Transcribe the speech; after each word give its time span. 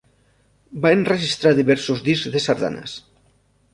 Va 0.85 0.93
enregistrar 0.97 1.51
diversos 1.59 2.03
discs 2.11 2.33
de 2.37 2.43
sardanes. 2.47 2.97